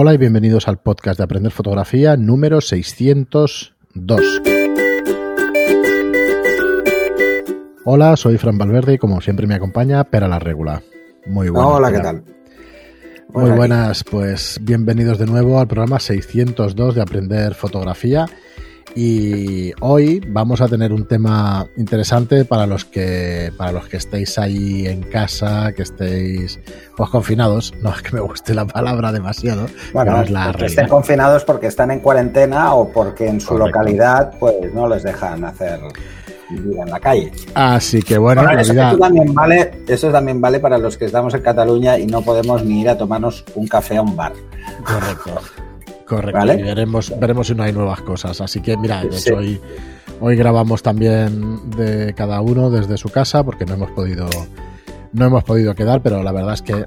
Hola 0.00 0.14
y 0.14 0.16
bienvenidos 0.16 0.68
al 0.68 0.78
podcast 0.78 1.18
de 1.18 1.24
Aprender 1.24 1.50
Fotografía 1.50 2.16
número 2.16 2.60
602. 2.60 3.72
Hola, 7.84 8.16
soy 8.16 8.38
Fran 8.38 8.56
Valverde 8.58 8.94
y 8.94 8.98
como 8.98 9.20
siempre 9.20 9.48
me 9.48 9.56
acompaña 9.56 10.04
Pera 10.04 10.28
la 10.28 10.38
Regula. 10.38 10.84
Muy 11.26 11.48
buenas. 11.48 11.72
Hola, 11.72 11.90
¿qué 11.90 11.98
tal? 11.98 12.22
Muy 13.30 13.50
buenas, 13.50 14.04
pues 14.04 14.60
bienvenidos 14.62 15.18
de 15.18 15.26
nuevo 15.26 15.58
al 15.58 15.66
programa 15.66 15.98
602 15.98 16.94
de 16.94 17.02
Aprender 17.02 17.54
Fotografía. 17.56 18.26
Y 18.94 19.72
hoy 19.80 20.20
vamos 20.28 20.60
a 20.60 20.68
tener 20.68 20.92
un 20.92 21.06
tema 21.06 21.66
interesante 21.76 22.44
para 22.44 22.66
los 22.66 22.84
que 22.84 23.52
para 23.56 23.72
los 23.72 23.88
que 23.88 23.98
estéis 23.98 24.38
ahí 24.38 24.86
en 24.86 25.02
casa, 25.02 25.72
que 25.72 25.82
estéis 25.82 26.58
pues 26.96 27.10
confinados. 27.10 27.74
No 27.88 27.94
es 27.94 28.02
que 28.02 28.16
me 28.16 28.20
guste 28.20 28.54
la 28.54 28.66
palabra 28.66 29.12
demasiado. 29.12 29.66
Bueno, 29.92 30.20
es 30.20 30.30
la 30.30 30.52
que 30.52 30.66
estén 30.66 30.88
confinados 30.88 31.44
porque 31.44 31.68
están 31.68 31.90
en 31.90 32.00
cuarentena 32.00 32.74
o 32.74 32.90
porque 32.90 33.28
en 33.28 33.40
su 33.40 33.56
localidad 33.56 34.32
pues 34.38 34.74
no 34.74 34.88
les 34.88 35.04
dejan 35.04 35.44
hacer 35.44 35.80
vida 36.50 36.82
en 36.82 36.90
la 36.90 37.00
calle. 37.00 37.32
Así 37.54 38.02
que 38.02 38.18
bueno, 38.18 38.48
eso, 38.50 38.74
también 38.74 39.32
vale, 39.32 39.70
eso 39.86 40.10
también 40.10 40.40
vale 40.40 40.60
para 40.60 40.78
los 40.78 40.96
que 40.96 41.04
estamos 41.04 41.34
en 41.34 41.42
Cataluña 41.42 41.98
y 41.98 42.06
no 42.06 42.22
podemos 42.22 42.64
ni 42.64 42.80
ir 42.80 42.88
a 42.88 42.98
tomarnos 42.98 43.44
un 43.54 43.66
café 43.68 43.96
a 43.96 44.02
un 44.02 44.16
bar. 44.16 44.32
Correcto. 44.84 45.40
Correcto. 46.08 46.46
veremos, 46.46 47.12
veremos 47.18 47.46
si 47.46 47.54
no 47.54 47.62
hay 47.62 47.72
nuevas 47.72 48.00
cosas. 48.00 48.40
Así 48.40 48.60
que 48.60 48.76
mira, 48.76 49.02
hoy, 49.36 49.60
hoy 50.20 50.36
grabamos 50.36 50.82
también 50.82 51.70
de 51.70 52.14
cada 52.14 52.40
uno 52.40 52.70
desde 52.70 52.96
su 52.96 53.10
casa 53.10 53.44
porque 53.44 53.66
no 53.66 53.74
hemos 53.74 53.90
podido 53.90 54.28
no 55.12 55.24
hemos 55.26 55.44
podido 55.44 55.74
quedar, 55.74 56.02
pero 56.02 56.22
la 56.22 56.32
verdad 56.32 56.54
es 56.54 56.62
que 56.62 56.86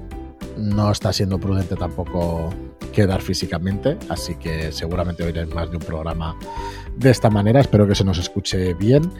no 0.56 0.90
está 0.90 1.12
siendo 1.12 1.38
prudente 1.38 1.76
tampoco 1.76 2.50
quedar 2.92 3.22
físicamente, 3.22 3.96
así 4.08 4.34
que 4.34 4.70
seguramente 4.70 5.24
oiréis 5.24 5.52
más 5.54 5.70
de 5.70 5.76
un 5.78 5.82
programa 5.82 6.36
de 6.96 7.10
esta 7.10 7.30
manera. 7.30 7.60
Espero 7.60 7.86
que 7.86 7.94
se 7.94 8.04
nos 8.04 8.18
escuche 8.18 8.74
bien. 8.74 9.10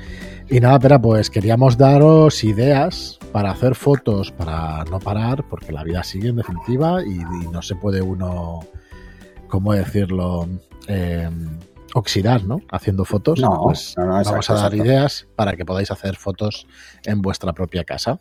Y 0.48 0.60
nada, 0.60 0.78
pero 0.78 1.00
pues 1.00 1.30
queríamos 1.30 1.78
daros 1.78 2.44
ideas 2.44 3.18
para 3.32 3.50
hacer 3.50 3.74
fotos, 3.74 4.30
para 4.30 4.84
no 4.84 4.98
parar, 4.98 5.44
porque 5.48 5.72
la 5.72 5.84
vida 5.84 6.02
sigue 6.02 6.28
en 6.28 6.36
definitiva 6.36 7.02
y 7.02 7.18
no 7.50 7.62
se 7.62 7.76
puede 7.76 8.02
uno 8.02 8.60
¿cómo 9.52 9.74
decirlo? 9.74 10.48
Eh, 10.88 11.28
oxidar, 11.92 12.42
¿no? 12.44 12.62
Haciendo 12.70 13.04
fotos. 13.04 13.38
No, 13.38 13.64
pues 13.64 13.94
vamos 13.98 14.48
a 14.48 14.54
dar 14.54 14.74
ideas 14.74 15.28
para 15.36 15.56
que 15.56 15.66
podáis 15.66 15.90
hacer 15.90 16.16
fotos 16.16 16.66
en 17.04 17.20
vuestra 17.20 17.52
propia 17.52 17.84
casa. 17.84 18.18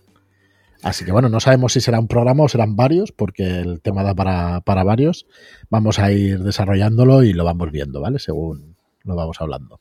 Así 0.83 1.05
que 1.05 1.13
bueno, 1.13 1.29
no 1.29 1.39
sabemos 1.39 1.71
si 1.71 1.79
será 1.79 2.01
un 2.01 2.09
programa 2.09 2.43
o 2.43 2.49
serán 2.49 2.75
varios, 2.75 3.13
porque 3.13 3.61
el 3.61 3.79
tema 3.79 4.03
da 4.03 4.13
para, 4.13 4.83
varios. 4.83 5.25
Vamos 5.69 5.99
a 5.99 6.11
ir 6.11 6.43
desarrollándolo 6.43 7.23
y 7.23 7.31
lo 7.31 7.45
vamos 7.45 7.71
viendo, 7.71 8.01
¿vale? 8.01 8.19
Según 8.19 8.75
lo 9.05 9.15
vamos 9.15 9.39
hablando. 9.39 9.79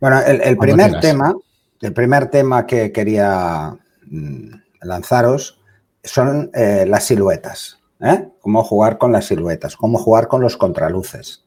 Bueno, 0.00 0.22
el, 0.22 0.56
primer 0.56 1.00
tema, 1.00 1.34
el 1.82 1.92
primer 1.92 2.30
tema 2.30 2.66
que 2.66 2.92
quería 2.92 3.76
mm, 4.06 4.54
lanzaros 4.80 5.60
son 6.02 6.50
eh, 6.54 6.86
las 6.88 7.04
siluetas. 7.04 7.79
¿Eh? 8.02 8.28
Cómo 8.40 8.62
jugar 8.62 8.98
con 8.98 9.12
las 9.12 9.26
siluetas, 9.26 9.76
cómo 9.76 9.98
jugar 9.98 10.28
con 10.28 10.40
los 10.40 10.56
contraluces. 10.56 11.44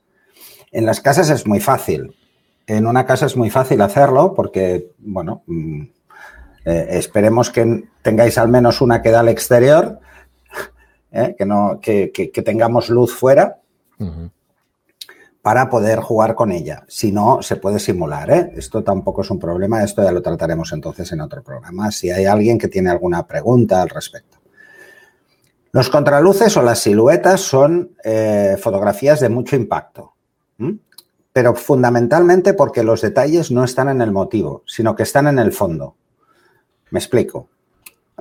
En 0.72 0.86
las 0.86 1.02
casas 1.02 1.30
es 1.30 1.48
muy 1.48 1.60
fácil. 1.60 2.16
En 2.66 2.88
una 2.88 3.06
casa 3.06 3.26
es 3.26 3.36
muy 3.36 3.50
fácil 3.50 3.82
hacerlo 3.82 4.34
porque, 4.34 4.92
bueno, 5.00 5.44
mm, 5.48 5.82
eh, 6.66 6.88
esperemos 6.92 7.50
que 7.50 7.84
tengáis 8.02 8.38
al 8.38 8.48
menos 8.48 8.82
una 8.82 9.02
que 9.02 9.12
da 9.12 9.20
al 9.20 9.30
exterior, 9.30 10.00
¿eh? 11.12 11.36
que, 11.38 11.46
no, 11.46 11.80
que, 11.82 12.12
tengamos 12.46 12.90
luz 12.90 13.14
fuera. 13.14 13.60
para 15.42 15.70
poder 15.70 16.00
jugar 16.00 16.36
con 16.36 16.54
ella. 16.54 16.86
Si 16.88 17.12
no, 17.12 17.42
se 17.42 17.58
puede 17.58 17.78
simular. 17.78 18.32
Esto 18.56 18.82
tampoco 18.82 19.24
es 19.24 19.30
un 19.30 19.40
problema, 19.40 19.84
esto 19.84 20.02
ya 20.02 20.14
lo 20.14 20.22
trataremos 20.22 20.72
entonces 20.72 21.12
en 21.12 21.20
otro 21.20 21.44
programa, 21.44 21.92
si 21.92 22.10
hay 22.10 22.24
alguien 22.24 22.58
que 22.58 22.70
tiene 22.70 22.90
alguna 22.90 23.28
pregunta 23.28 23.82
al 23.82 23.90
respecto. 23.90 24.43
Los 25.74 25.90
contraluces 25.90 26.56
o 26.56 26.62
las 26.62 26.80
siluetas 26.80 27.42
son 27.42 27.98
eh, 28.04 28.58
fotografías 28.62 29.20
de 29.20 29.30
mucho 29.30 29.56
impacto, 29.56 30.14
pero 31.34 31.56
fundamentalmente 31.56 32.54
porque 32.54 32.84
los 32.84 33.02
detalles 33.02 33.50
no 33.50 33.64
están 33.64 33.90
en 33.90 34.00
el 34.00 34.12
motivo, 34.12 34.62
sino 34.68 34.96
que 34.96 35.02
están 35.02 35.26
en 35.26 35.40
el 35.40 35.52
fondo. 35.52 35.96
Me 36.92 37.00
explico. 37.00 37.50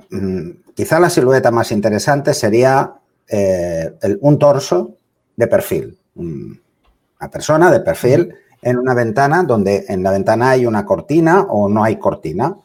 Mm, 0.09 0.51
quizá 0.75 0.99
la 0.99 1.11
silueta 1.11 1.51
más 1.51 1.73
interesante 1.73 2.33
sería 2.33 2.95
eh, 3.29 3.99
un 4.23 4.39
torso 4.39 4.97
de 5.37 5.47
perfil, 5.47 5.99
una 6.15 7.31
persona 7.31 7.71
de 7.71 7.81
perfil 7.81 8.35
en 8.63 8.79
una 8.79 8.95
ventana 8.95 9.43
donde 9.43 9.85
en 9.89 10.03
la 10.03 10.13
ventana 10.13 10.51
hay 10.51 10.65
una 10.65 10.87
cortina 10.87 11.43
o 11.43 11.69
no 11.69 11.85
hay 11.85 11.97
cortina. 11.97 12.57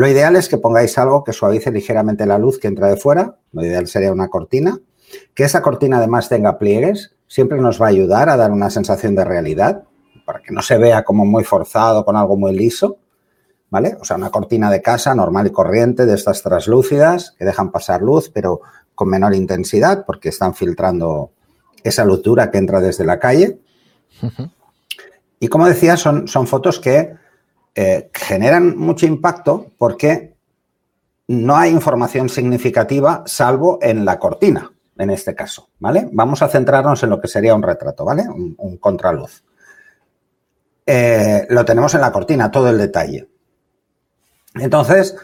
Lo 0.00 0.08
ideal 0.08 0.34
es 0.36 0.48
que 0.48 0.56
pongáis 0.56 0.96
algo 0.96 1.22
que 1.24 1.34
suavice 1.34 1.70
ligeramente 1.70 2.24
la 2.24 2.38
luz 2.38 2.58
que 2.58 2.68
entra 2.68 2.88
de 2.88 2.96
fuera. 2.96 3.36
Lo 3.52 3.62
ideal 3.62 3.86
sería 3.86 4.10
una 4.10 4.28
cortina. 4.28 4.78
Que 5.34 5.44
esa 5.44 5.60
cortina 5.60 5.98
además 5.98 6.30
tenga 6.30 6.56
pliegues. 6.56 7.14
Siempre 7.26 7.58
nos 7.60 7.78
va 7.78 7.84
a 7.84 7.88
ayudar 7.90 8.30
a 8.30 8.38
dar 8.38 8.50
una 8.50 8.70
sensación 8.70 9.14
de 9.14 9.26
realidad 9.26 9.84
para 10.24 10.40
que 10.40 10.54
no 10.54 10.62
se 10.62 10.78
vea 10.78 11.04
como 11.04 11.26
muy 11.26 11.44
forzado 11.44 12.02
con 12.02 12.16
algo 12.16 12.38
muy 12.38 12.56
liso. 12.56 12.96
¿Vale? 13.68 13.98
O 14.00 14.04
sea, 14.06 14.16
una 14.16 14.30
cortina 14.30 14.70
de 14.70 14.80
casa 14.80 15.14
normal 15.14 15.48
y 15.48 15.50
corriente 15.50 16.06
de 16.06 16.14
estas 16.14 16.42
translúcidas 16.42 17.34
que 17.38 17.44
dejan 17.44 17.70
pasar 17.70 18.00
luz, 18.00 18.30
pero 18.30 18.62
con 18.94 19.10
menor 19.10 19.34
intensidad 19.34 20.06
porque 20.06 20.30
están 20.30 20.54
filtrando 20.54 21.32
esa 21.84 22.06
luz 22.06 22.22
dura 22.22 22.50
que 22.50 22.56
entra 22.56 22.80
desde 22.80 23.04
la 23.04 23.18
calle. 23.18 23.58
Y 25.38 25.48
como 25.48 25.66
decía, 25.66 25.98
son, 25.98 26.26
son 26.26 26.46
fotos 26.46 26.80
que 26.80 27.19
eh, 27.74 28.10
generan 28.12 28.76
mucho 28.76 29.06
impacto 29.06 29.66
porque 29.78 30.34
no 31.28 31.56
hay 31.56 31.70
información 31.70 32.28
significativa 32.28 33.22
salvo 33.26 33.78
en 33.80 34.04
la 34.04 34.18
cortina, 34.18 34.72
en 34.98 35.10
este 35.10 35.34
caso, 35.34 35.68
¿vale? 35.78 36.08
Vamos 36.12 36.42
a 36.42 36.48
centrarnos 36.48 37.02
en 37.04 37.10
lo 37.10 37.20
que 37.20 37.28
sería 37.28 37.54
un 37.54 37.62
retrato, 37.62 38.04
¿vale? 38.04 38.24
Un, 38.28 38.76
contraluz. 38.78 39.44
Eh, 40.84 41.46
lo 41.48 41.64
tenemos 41.64 41.94
en 41.94 42.00
la 42.00 42.10
cortina, 42.10 42.50
todo 42.50 42.68
el 42.68 42.78
detalle. 42.78 43.28
Entonces, 44.56 45.16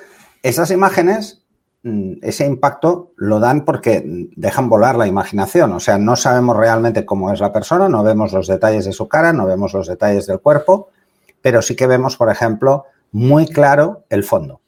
esas 0.44 0.70
imágenes, 0.70 1.42
mm, 1.82 2.18
ese 2.22 2.46
impacto 2.46 3.10
lo 3.16 3.40
dan 3.40 3.64
porque 3.64 4.04
dejan 4.36 4.68
volar 4.68 4.94
la 4.94 5.08
imaginación. 5.08 5.72
O 5.72 5.80
sea, 5.80 5.98
no 5.98 6.14
sabemos 6.14 6.56
realmente 6.56 7.04
cómo 7.04 7.32
es 7.32 7.40
la 7.40 7.52
persona, 7.52 7.88
no 7.88 8.04
vemos 8.04 8.32
los 8.32 8.46
detalles 8.46 8.84
de 8.84 8.92
su 8.92 9.08
cara, 9.08 9.32
no 9.32 9.44
vemos 9.44 9.72
los 9.74 9.88
detalles 9.88 10.28
del 10.28 10.38
cuerpo, 10.38 10.90
pero 11.46 11.62
sí 11.62 11.76
que 11.76 11.86
vemos, 11.86 12.16
por 12.16 12.28
ejemplo, 12.28 12.86
muy 13.12 13.46
claro 13.46 14.04
el 14.08 14.24
fondo. 14.24 14.62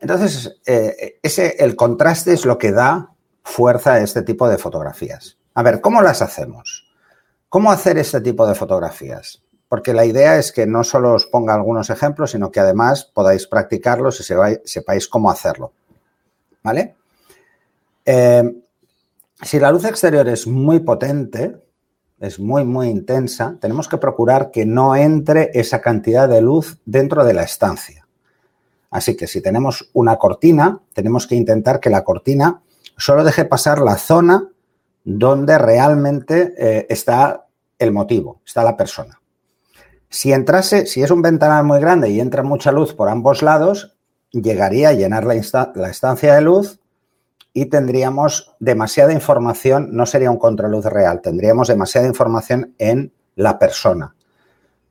Entonces, 0.00 0.58
eh, 0.66 1.20
ese, 1.22 1.54
el 1.60 1.76
contraste 1.76 2.32
es 2.32 2.44
lo 2.44 2.58
que 2.58 2.72
da 2.72 3.12
fuerza 3.44 3.92
a 3.92 4.00
este 4.00 4.22
tipo 4.22 4.48
de 4.48 4.58
fotografías. 4.58 5.38
A 5.54 5.62
ver, 5.62 5.80
¿cómo 5.80 6.02
las 6.02 6.20
hacemos? 6.20 6.90
¿Cómo 7.48 7.70
hacer 7.70 7.96
este 7.96 8.20
tipo 8.20 8.44
de 8.44 8.56
fotografías? 8.56 9.40
Porque 9.68 9.92
la 9.92 10.04
idea 10.04 10.36
es 10.36 10.50
que 10.50 10.66
no 10.66 10.82
solo 10.82 11.12
os 11.12 11.26
ponga 11.26 11.54
algunos 11.54 11.90
ejemplos, 11.90 12.32
sino 12.32 12.50
que 12.50 12.58
además 12.58 13.04
podáis 13.14 13.46
practicarlos 13.46 14.18
y 14.18 14.24
sepáis 14.64 15.06
cómo 15.06 15.30
hacerlo. 15.30 15.74
¿Vale? 16.64 16.96
Eh, 18.04 18.52
si 19.42 19.60
la 19.60 19.70
luz 19.70 19.84
exterior 19.84 20.28
es 20.28 20.44
muy 20.48 20.80
potente, 20.80 21.54
es 22.20 22.40
muy, 22.40 22.64
muy 22.64 22.88
intensa, 22.88 23.56
tenemos 23.60 23.88
que 23.88 23.98
procurar 23.98 24.50
que 24.50 24.66
no 24.66 24.96
entre 24.96 25.50
esa 25.54 25.80
cantidad 25.80 26.28
de 26.28 26.40
luz 26.40 26.78
dentro 26.84 27.24
de 27.24 27.34
la 27.34 27.42
estancia. 27.42 28.06
Así 28.90 29.16
que 29.16 29.26
si 29.26 29.40
tenemos 29.40 29.90
una 29.92 30.16
cortina, 30.16 30.80
tenemos 30.92 31.26
que 31.26 31.34
intentar 31.34 31.78
que 31.78 31.90
la 31.90 32.04
cortina 32.04 32.62
solo 32.96 33.22
deje 33.22 33.44
pasar 33.44 33.80
la 33.80 33.96
zona 33.96 34.48
donde 35.04 35.58
realmente 35.58 36.54
eh, 36.58 36.86
está 36.88 37.46
el 37.78 37.92
motivo, 37.92 38.40
está 38.44 38.64
la 38.64 38.76
persona. 38.76 39.20
Si 40.08 40.32
entrase, 40.32 40.86
si 40.86 41.02
es 41.02 41.10
un 41.10 41.22
ventanal 41.22 41.64
muy 41.64 41.80
grande 41.80 42.10
y 42.10 42.18
entra 42.18 42.42
mucha 42.42 42.72
luz 42.72 42.94
por 42.94 43.08
ambos 43.08 43.42
lados, 43.42 43.96
llegaría 44.32 44.88
a 44.88 44.94
llenar 44.94 45.24
la, 45.24 45.34
la 45.74 45.88
estancia 45.88 46.34
de 46.34 46.40
luz 46.40 46.80
y 47.60 47.66
tendríamos 47.66 48.54
demasiada 48.60 49.12
información, 49.12 49.88
no 49.90 50.06
sería 50.06 50.30
un 50.30 50.38
contraluz 50.38 50.84
real, 50.84 51.20
tendríamos 51.20 51.66
demasiada 51.66 52.06
información 52.06 52.72
en 52.78 53.12
la 53.34 53.58
persona. 53.58 54.14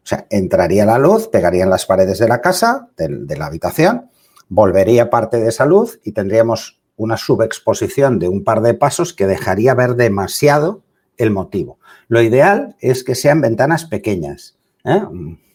O 0.03 0.05
sea, 0.05 0.27
entraría 0.29 0.85
la 0.85 0.97
luz, 0.97 1.29
pegaría 1.29 1.63
en 1.63 1.69
las 1.69 1.85
paredes 1.85 2.19
de 2.19 2.27
la 2.27 2.41
casa, 2.41 2.89
de, 2.97 3.37
la 3.37 3.45
habitación, 3.45 4.09
volvería 4.49 5.09
parte 5.09 5.37
de 5.37 5.47
esa 5.47 5.65
luz 5.65 6.01
y 6.03 6.11
tendríamos 6.11 6.81
una 6.97 7.15
subexposición 7.15 8.19
de 8.19 8.27
un 8.27 8.43
par 8.43 8.59
de 8.59 8.73
pasos 8.73 9.13
que 9.13 9.27
dejaría 9.27 9.73
ver 9.73 9.95
demasiado 9.95 10.81
el 11.15 11.31
motivo. 11.31 11.79
Lo 12.09 12.21
ideal 12.21 12.75
es 12.81 13.05
que 13.05 13.15
sean 13.15 13.39
ventanas 13.39 13.85
pequeñas, 13.85 14.57
¿eh? 14.83 15.03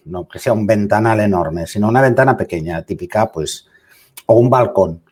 no 0.07 0.29
que 0.29 0.39
sea 0.39 0.55
un 0.55 0.67
ventanal 0.67 1.21
enorme, 1.21 1.67
sino 1.67 1.89
una 1.89 2.01
ventana 2.01 2.39
pequeña, 2.39 2.83
típica, 2.85 3.31
pues, 3.31 3.67
o 4.25 4.37
un 4.37 4.49
balcón. 4.49 5.03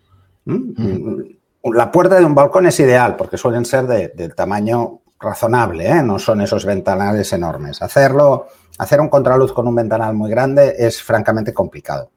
La 1.62 1.93
puerta 1.93 2.19
de 2.19 2.25
un 2.25 2.35
balcón 2.35 2.67
es 2.67 2.81
ideal 2.81 3.17
porque 3.17 3.37
suelen 3.37 3.65
ser 3.65 3.87
del 3.87 4.35
tamaño 4.35 5.01
razonable, 5.19 5.87
¿eh? 5.87 6.03
no 6.03 6.19
son 6.19 6.41
esos 6.41 6.65
ventanales 6.65 7.31
enormes. 7.35 7.83
Hacerlo, 7.83 8.49
hacer 8.79 9.01
un 9.01 9.11
contraluz 9.11 9.53
con 9.53 9.69
un 9.69 9.75
ventanal 9.75 10.15
muy 10.15 10.31
grande 10.31 10.75
es 10.79 11.03
francamente 11.03 11.53
complicado. 11.53 12.11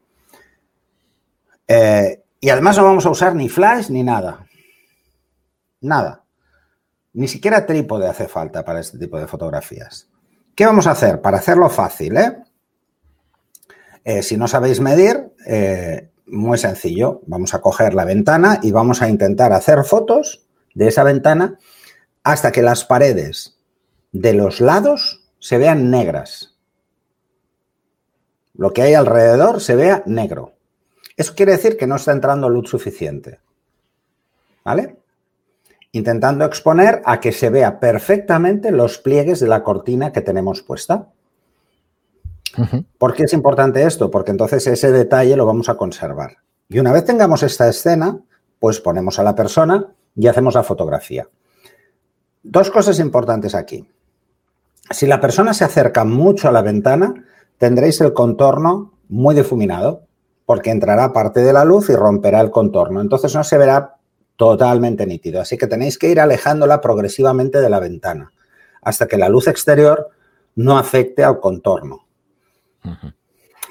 Eh, 1.68 2.24
y 2.40 2.50
además 2.50 2.78
no 2.78 2.86
vamos 2.86 3.06
a 3.06 3.10
usar 3.10 3.36
ni 3.36 3.50
flash 3.50 3.90
ni 3.90 4.04
nada. 4.04 4.46
Nada. 5.82 6.24
Ni 7.14 7.28
siquiera 7.28 7.66
trípode 7.66 8.08
hace 8.08 8.30
falta 8.30 8.64
para 8.64 8.80
este 8.80 8.98
tipo 8.98 9.20
de 9.20 9.28
fotografías. 9.28 10.08
¿Qué 10.56 10.66
vamos 10.66 10.88
a 10.88 10.92
hacer? 10.92 11.22
Para 11.22 11.38
hacerlo 11.38 11.70
fácil, 11.70 12.18
¿eh? 12.18 12.38
si 14.22 14.38
no 14.38 14.48
sabéis 14.48 14.80
medir, 14.80 15.34
muy 16.26 16.58
sencillo. 16.58 17.22
Vamos 17.26 17.54
a 17.54 17.62
coger 17.62 17.94
la 17.94 18.06
ventana 18.06 18.60
y 18.62 18.72
vamos 18.72 19.02
a 19.02 19.10
intentar 19.10 19.54
hacer 19.54 19.84
fotos 19.84 20.46
de 20.74 20.88
esa 20.88 21.04
ventana 21.04 21.60
hasta 22.24 22.52
que 22.52 22.62
las 22.62 22.86
paredes 22.86 23.60
de 24.12 24.34
los 24.34 24.62
lados 24.62 25.22
se 25.40 25.58
vean 25.58 25.92
negras. 25.92 26.56
Lo 28.54 28.72
que 28.72 28.84
hay 28.84 28.94
alrededor 28.94 29.62
se 29.62 29.76
vea 29.76 30.04
negro. 30.06 30.54
Eso 31.18 31.34
quiere 31.36 31.54
decir 31.54 31.78
que 31.78 31.88
no 31.88 31.96
está 31.96 32.12
entrando 32.12 32.50
luz 32.50 32.70
suficiente. 32.70 33.40
¿Vale? 34.64 34.98
Intentando 35.92 36.46
exponer 36.46 37.02
a 37.06 37.20
que 37.20 37.32
se 37.32 37.50
vea 37.50 37.80
perfectamente 37.80 38.72
los 38.72 38.98
pliegues 38.98 39.40
de 39.40 39.48
la 39.48 39.64
cortina 39.64 40.12
que 40.12 40.22
tenemos 40.22 40.62
puesta. 40.62 41.10
¿Por 42.98 43.14
qué 43.14 43.24
es 43.24 43.34
importante 43.34 43.84
esto? 43.84 44.12
Porque 44.12 44.32
entonces 44.32 44.66
ese 44.68 44.92
detalle 44.92 45.36
lo 45.36 45.46
vamos 45.46 45.70
a 45.70 45.76
conservar. 45.76 46.38
Y 46.70 46.80
una 46.80 46.92
vez 46.92 47.06
tengamos 47.06 47.44
esta 47.44 47.68
escena, 47.68 48.20
pues 48.60 48.80
ponemos 48.80 49.20
a 49.20 49.24
la 49.24 49.36
persona 49.36 49.94
y 50.16 50.28
hacemos 50.28 50.54
la 50.54 50.64
fotografía. 50.64 51.28
Dos 52.44 52.70
cosas 52.70 53.00
importantes 53.00 53.56
aquí. 53.56 53.88
Si 54.90 55.08
la 55.08 55.22
persona 55.22 55.54
se 55.54 55.64
acerca 55.64 56.04
mucho 56.04 56.50
a 56.50 56.52
la 56.52 56.62
ventana, 56.62 57.14
tendréis 57.58 58.02
el 58.02 58.14
contorno 58.14 58.94
muy 59.08 59.34
difuminado, 59.34 60.08
porque 60.46 60.72
entrará 60.72 61.14
parte 61.14 61.42
de 61.42 61.54
la 61.54 61.66
luz 61.66 61.90
y 61.90 61.96
romperá 61.96 62.42
el 62.42 62.52
contorno. 62.52 63.02
Entonces 63.02 63.34
no 63.34 63.44
se 63.44 63.58
verá 63.58 63.96
totalmente 64.36 65.06
nítido. 65.06 65.42
Así 65.42 65.58
que 65.58 65.68
tenéis 65.68 65.98
que 65.98 66.10
ir 66.10 66.20
alejándola 66.20 66.82
progresivamente 66.82 67.62
de 67.62 67.70
la 67.70 67.80
ventana, 67.80 68.32
hasta 68.82 69.08
que 69.08 69.18
la 69.18 69.30
luz 69.30 69.48
exterior 69.48 70.10
no 70.56 70.78
afecte 70.78 71.24
al 71.24 71.40
contorno. 71.40 72.06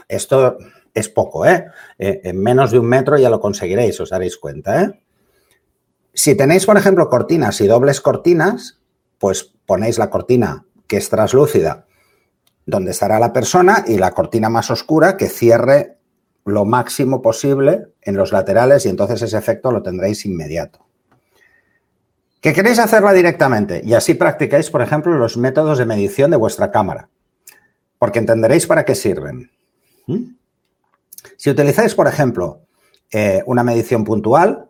Esto 0.08 0.58
es 0.94 1.08
poco, 1.08 1.46
¿eh? 1.46 1.66
¿eh? 1.98 2.20
En 2.24 2.40
menos 2.40 2.70
de 2.70 2.78
un 2.78 2.86
metro 2.86 3.16
ya 3.18 3.30
lo 3.30 3.40
conseguiréis, 3.40 3.98
os 4.00 4.10
daréis 4.10 4.36
cuenta, 4.36 4.82
¿eh? 4.82 5.02
Si 6.14 6.34
tenéis, 6.34 6.66
por 6.66 6.76
ejemplo, 6.76 7.08
cortinas 7.08 7.60
y 7.62 7.66
dobles 7.66 8.02
cortinas, 8.02 8.80
pues 9.18 9.54
ponéis 9.64 9.98
la 9.98 10.10
cortina 10.10 10.66
que 10.86 10.98
es 10.98 11.08
translúcida 11.08 11.86
donde 12.66 12.90
estará 12.90 13.18
la 13.18 13.32
persona 13.32 13.84
y 13.86 13.98
la 13.98 14.12
cortina 14.12 14.48
más 14.48 14.70
oscura 14.70 15.16
que 15.16 15.28
cierre 15.28 15.98
lo 16.44 16.64
máximo 16.64 17.22
posible 17.22 17.88
en 18.02 18.16
los 18.16 18.32
laterales 18.32 18.84
y 18.86 18.88
entonces 18.88 19.22
ese 19.22 19.38
efecto 19.38 19.72
lo 19.72 19.82
tendréis 19.82 20.26
inmediato. 20.26 20.86
¿Que 22.40 22.52
queréis 22.52 22.78
hacerla 22.78 23.12
directamente? 23.12 23.80
Y 23.84 23.94
así 23.94 24.14
practicáis, 24.14 24.70
por 24.70 24.82
ejemplo, 24.82 25.16
los 25.16 25.36
métodos 25.36 25.78
de 25.78 25.86
medición 25.86 26.30
de 26.32 26.36
vuestra 26.36 26.72
cámara, 26.72 27.08
porque 28.02 28.18
entenderéis 28.18 28.66
para 28.66 28.84
qué 28.84 28.96
sirven. 28.96 29.48
¿Mm? 30.08 30.34
Si 31.36 31.50
utilizáis, 31.50 31.94
por 31.94 32.08
ejemplo, 32.08 32.62
eh, 33.12 33.44
una 33.46 33.62
medición 33.62 34.02
puntual, 34.02 34.68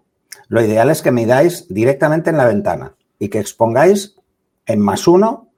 lo 0.49 0.61
ideal 0.61 0.90
es 0.90 1.00
que 1.00 1.12
midáis 1.12 1.67
directamente 1.70 2.29
en 2.29 2.37
la 2.37 2.44
ventana 2.44 2.94
y 3.19 3.31
que 3.31 3.38
expongáis 3.38 4.17
en 4.67 4.81
más 4.81 5.08
uno 5.08 5.50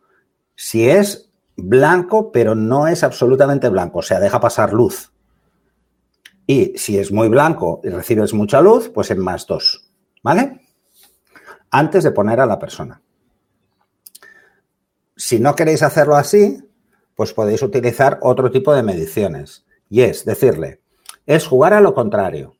si 0.55 0.89
es 0.89 1.33
blanco, 1.57 2.31
pero 2.31 2.55
no 2.55 2.87
es 2.87 3.03
absolutamente 3.03 3.69
blanco, 3.69 3.99
o 3.99 4.03
sea, 4.03 4.21
deja 4.21 4.39
pasar 4.39 4.73
luz. 4.73 5.11
Y 6.47 6.79
si 6.79 6.97
es 6.97 7.11
muy 7.11 7.27
blanco 7.27 7.81
y 7.83 7.89
recibes 7.89 8.35
mucha 8.35 8.61
luz, 8.61 8.89
pues 8.89 9.11
en 9.11 9.19
más 9.19 9.49
dos, 9.49 9.91
¿vale? 10.23 10.61
Antes 11.73 12.05
de 12.05 12.13
poner 12.13 12.39
a 12.39 12.47
la 12.47 12.61
persona. 12.61 13.03
Si 15.17 15.41
no 15.41 15.57
queréis 15.57 15.83
hacerlo 15.83 16.15
así, 16.15 16.63
pues 17.15 17.33
podéis 17.33 17.63
utilizar 17.63 18.19
otro 18.23 18.51
tipo 18.51 18.75
de 18.75 18.83
mediciones. 18.83 19.65
Y 19.89 20.03
es 20.03 20.25
decirle, 20.25 20.81
es 21.27 21.47
jugar 21.47 21.73
a 21.73 21.81
lo 21.81 21.95
contrario. 21.95 22.57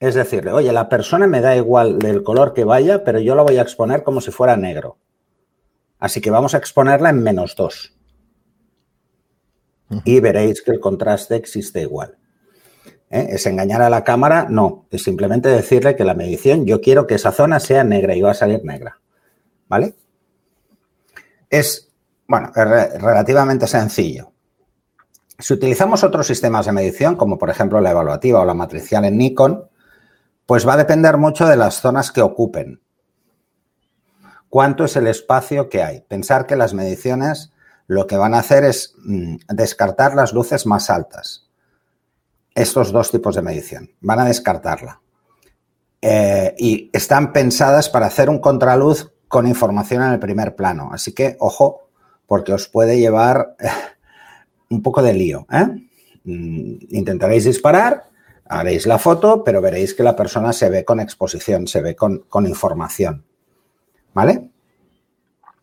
Es 0.00 0.14
decirle, 0.14 0.52
oye, 0.52 0.72
la 0.72 0.88
persona 0.88 1.26
me 1.26 1.40
da 1.40 1.56
igual 1.56 1.98
del 1.98 2.22
color 2.22 2.52
que 2.52 2.64
vaya, 2.64 3.04
pero 3.04 3.20
yo 3.20 3.34
la 3.34 3.42
voy 3.42 3.58
a 3.58 3.62
exponer 3.62 4.02
como 4.02 4.20
si 4.20 4.30
fuera 4.30 4.56
negro. 4.56 4.98
Así 5.98 6.20
que 6.20 6.30
vamos 6.30 6.54
a 6.54 6.58
exponerla 6.58 7.10
en 7.10 7.22
menos 7.22 7.54
2. 7.56 7.94
Y 10.04 10.20
veréis 10.20 10.62
que 10.62 10.72
el 10.72 10.80
contraste 10.80 11.36
existe 11.36 11.80
igual. 11.80 12.18
¿Eh? 13.10 13.28
¿Es 13.30 13.46
engañar 13.46 13.80
a 13.80 13.90
la 13.90 14.02
cámara? 14.02 14.46
No, 14.50 14.86
es 14.90 15.04
simplemente 15.04 15.48
decirle 15.48 15.94
que 15.94 16.04
la 16.04 16.14
medición, 16.14 16.66
yo 16.66 16.80
quiero 16.80 17.06
que 17.06 17.14
esa 17.14 17.32
zona 17.32 17.60
sea 17.60 17.84
negra 17.84 18.14
y 18.16 18.22
va 18.22 18.32
a 18.32 18.34
salir 18.34 18.64
negra. 18.64 19.00
¿Vale? 19.68 19.94
Es, 21.48 21.93
bueno, 22.26 22.52
es 22.54 23.02
relativamente 23.02 23.66
sencillo. 23.66 24.32
Si 25.38 25.52
utilizamos 25.52 26.04
otros 26.04 26.26
sistemas 26.26 26.66
de 26.66 26.72
medición, 26.72 27.16
como 27.16 27.38
por 27.38 27.50
ejemplo 27.50 27.80
la 27.80 27.90
evaluativa 27.90 28.40
o 28.40 28.44
la 28.44 28.54
matricial 28.54 29.04
en 29.04 29.18
Nikon, 29.18 29.68
pues 30.46 30.66
va 30.66 30.74
a 30.74 30.78
depender 30.78 31.16
mucho 31.16 31.46
de 31.46 31.56
las 31.56 31.80
zonas 31.80 32.12
que 32.12 32.22
ocupen. 32.22 32.80
¿Cuánto 34.48 34.84
es 34.84 34.96
el 34.96 35.08
espacio 35.08 35.68
que 35.68 35.82
hay? 35.82 36.02
Pensar 36.02 36.46
que 36.46 36.54
las 36.54 36.74
mediciones 36.74 37.52
lo 37.86 38.06
que 38.06 38.16
van 38.16 38.34
a 38.34 38.38
hacer 38.38 38.64
es 38.64 38.94
mm, 39.04 39.36
descartar 39.48 40.14
las 40.14 40.32
luces 40.32 40.66
más 40.66 40.90
altas. 40.90 41.48
Estos 42.54 42.92
dos 42.92 43.10
tipos 43.10 43.34
de 43.34 43.42
medición. 43.42 43.90
Van 44.00 44.20
a 44.20 44.24
descartarla. 44.24 45.00
Eh, 46.00 46.54
y 46.58 46.90
están 46.92 47.32
pensadas 47.32 47.88
para 47.88 48.06
hacer 48.06 48.30
un 48.30 48.38
contraluz 48.38 49.12
con 49.26 49.46
información 49.46 50.02
en 50.02 50.12
el 50.12 50.20
primer 50.20 50.54
plano. 50.54 50.90
Así 50.92 51.12
que, 51.12 51.36
ojo, 51.40 51.83
porque 52.26 52.52
os 52.52 52.68
puede 52.68 52.98
llevar 52.98 53.56
un 54.70 54.82
poco 54.82 55.02
de 55.02 55.14
lío. 55.14 55.46
¿eh? 55.50 55.66
Mm, 56.24 56.76
intentaréis 56.90 57.44
disparar 57.44 58.04
haréis 58.46 58.86
la 58.86 58.98
foto, 58.98 59.42
pero 59.44 59.60
veréis 59.60 59.94
que 59.94 60.02
la 60.02 60.16
persona 60.16 60.52
se 60.52 60.68
ve 60.68 60.84
con 60.84 61.00
exposición, 61.00 61.66
se 61.66 61.80
ve 61.80 61.96
con, 61.96 62.24
información. 62.46 63.24
¿Vale? 64.12 64.50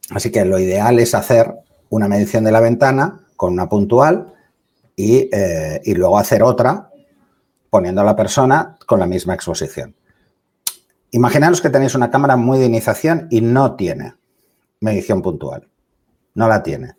Así 0.10 0.32
que 0.32 0.44
lo 0.44 0.60
ideal 0.60 1.00
es 1.00 1.16
hacer 1.16 1.54
una 1.90 2.08
medición 2.08 2.44
de 2.44 2.52
la 2.52 2.60
ventana 2.60 3.22
con 3.36 3.54
una 3.54 3.70
puntual 3.70 4.34
y, 4.96 5.30
eh, 5.32 5.82
y, 5.84 5.94
luego 5.94 6.18
hacer 6.18 6.44
otra 6.44 6.90
poniendo 7.70 8.02
a 8.02 8.04
la 8.04 8.16
persona 8.16 8.78
con 8.86 9.00
la 9.00 9.08
misma 9.08 9.34
exposición. 9.34 9.96
Imaginaros 11.12 11.62
que 11.62 11.70
tenéis 11.70 11.96
una 11.96 12.12
cámara 12.12 12.36
muy 12.36 12.60
de 12.60 12.66
iniciación 12.66 13.28
y 13.30 13.42
no 13.42 13.76
tiene 13.76 14.16
medición 14.82 15.22
puntual. 15.22 15.71
No 16.36 16.48
la 16.48 16.64
tiene. 16.64 16.96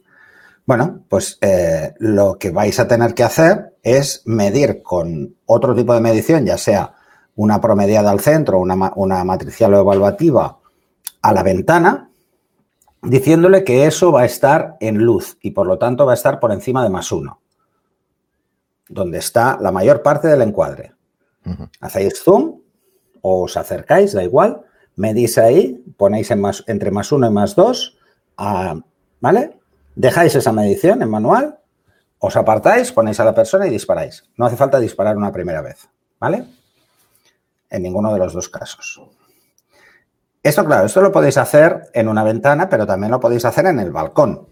Bueno, 0.65 1.05
pues 1.09 1.39
eh, 1.41 1.93
lo 1.99 2.39
que 2.39 2.51
vais 2.51 2.79
a 2.79 2.87
tener 2.87 3.15
que 3.15 3.25
hacer 3.25 3.77
es 3.83 4.23
medir 4.27 4.83
con 4.83 5.37
otro 5.47 5.75
tipo 5.75 5.93
de 5.95 6.01
medición, 6.01 6.47
ya 6.47 6.57
sea 6.57 6.95
una 7.35 7.61
promediada 7.61 8.11
al 8.11 8.21
centro, 8.21 8.61
una, 8.61 8.93
una 8.97 9.25
matricial 9.25 9.75
o 9.75 9.81
evaluativa 9.81 10.59
a 11.21 11.33
la 11.33 11.43
ventana, 11.43 12.11
diciéndole 13.03 13.65
que 13.65 13.87
eso 13.87 14.13
va 14.13 14.23
a 14.23 14.27
estar 14.27 14.77
en 14.81 14.99
luz 14.99 15.37
y 15.41 15.51
por 15.51 15.67
lo 15.67 15.79
tanto 15.79 16.07
va 16.07 16.13
a 16.13 16.15
estar 16.15 16.39
por 16.39 16.53
encima 16.53 16.85
de 16.85 16.91
más 16.91 17.11
uno, 17.11 17.41
donde 18.89 19.19
está 19.19 19.59
la 19.61 19.73
mayor 19.73 20.03
parte 20.03 20.29
del 20.29 20.43
encuadre. 20.43 20.93
Hacéis 21.81 22.23
zoom 22.23 22.61
o 23.21 23.43
os 23.43 23.57
acercáis, 23.57 24.13
da 24.13 24.23
igual, 24.23 24.63
medís 24.95 25.39
ahí, 25.39 25.83
ponéis 25.97 26.31
entre 26.31 26.91
más 26.93 27.11
uno 27.11 27.27
y 27.27 27.31
más 27.31 27.57
dos, 27.57 27.99
ah, 28.37 28.77
¿vale? 29.23 29.59
Dejáis 29.95 30.35
esa 30.35 30.53
medición 30.53 31.01
en 31.01 31.09
manual, 31.09 31.59
os 32.19 32.37
apartáis, 32.37 32.93
ponéis 32.93 33.21
a 33.21 33.25
la 33.25 33.35
persona 33.35 33.67
y 33.67 33.71
disparáis. 33.71 34.25
No 34.37 34.45
hace 34.45 34.57
falta 34.57 34.79
disparar 34.79 35.17
una 35.17 35.33
primera 35.33 35.63
vez, 35.63 35.89
¿vale? 36.21 36.45
En 37.71 37.83
ninguno 37.83 38.13
de 38.13 38.19
los 38.19 38.35
dos 38.35 38.49
casos. 38.49 39.01
Esto, 40.43 40.65
claro, 40.65 40.87
esto 40.87 41.01
lo 41.01 41.13
podéis 41.13 41.39
hacer 41.39 41.89
en 41.95 42.09
una 42.09 42.25
ventana, 42.25 42.69
pero 42.69 42.85
también 42.85 43.13
lo 43.13 43.21
podéis 43.21 43.45
hacer 43.45 43.67
en 43.67 43.79
el 43.79 43.93
balcón. 43.93 44.49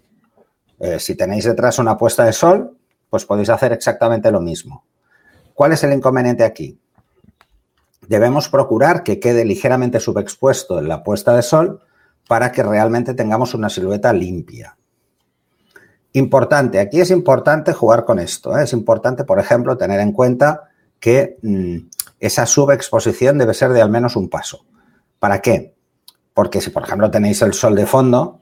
Eh, 0.79 0.99
si 0.99 1.15
tenéis 1.15 1.43
detrás 1.43 1.77
una 1.77 1.97
puesta 1.97 2.23
de 2.23 2.33
sol, 2.33 2.77
pues 3.09 3.25
podéis 3.25 3.49
hacer 3.49 3.73
exactamente 3.73 4.31
lo 4.31 4.39
mismo. 4.39 4.85
¿Cuál 5.53 5.73
es 5.73 5.83
el 5.83 5.91
inconveniente 5.91 6.45
aquí? 6.45 6.79
Debemos 8.07 8.47
procurar 8.47 9.03
que 9.03 9.19
quede 9.19 9.43
ligeramente 9.43 9.99
subexpuesto 9.99 10.79
en 10.79 10.87
la 10.87 11.03
puesta 11.03 11.35
de 11.35 11.41
sol 11.41 11.83
para 12.31 12.49
que 12.49 12.63
realmente 12.63 13.13
tengamos 13.13 13.53
una 13.55 13.69
silueta 13.69 14.13
limpia. 14.13 14.77
Importante, 16.13 16.79
aquí 16.79 17.01
es 17.01 17.11
importante 17.11 17.73
jugar 17.73 18.05
con 18.05 18.19
esto. 18.19 18.57
¿eh? 18.57 18.63
Es 18.63 18.71
importante, 18.71 19.25
por 19.25 19.37
ejemplo, 19.37 19.77
tener 19.77 19.99
en 19.99 20.13
cuenta 20.13 20.69
que 20.97 21.37
mm, 21.41 21.89
esa 22.21 22.45
subexposición 22.45 23.37
debe 23.37 23.53
ser 23.53 23.73
de 23.73 23.81
al 23.81 23.89
menos 23.89 24.15
un 24.15 24.29
paso. 24.29 24.63
¿Para 25.19 25.41
qué? 25.41 25.75
Porque 26.33 26.61
si, 26.61 26.69
por 26.69 26.83
ejemplo, 26.83 27.11
tenéis 27.11 27.41
el 27.41 27.53
sol 27.53 27.75
de 27.75 27.85
fondo, 27.85 28.39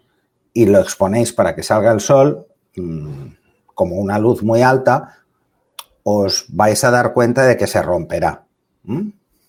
y 0.53 0.67
lo 0.67 0.79
exponéis 0.81 1.33
para 1.33 1.55
que 1.55 1.63
salga 1.63 1.91
el 1.91 1.99
sol, 1.99 2.45
mm, 2.75 3.25
como 3.73 3.95
una 3.95 4.19
luz 4.19 4.43
muy 4.43 4.61
alta, 4.61 5.15
os 6.03 6.45
vais 6.49 6.83
a 6.83 6.91
dar 6.91 7.11
cuenta 7.11 7.43
de 7.43 7.57
que 7.57 7.65
se 7.65 7.81
romperá. 7.81 8.43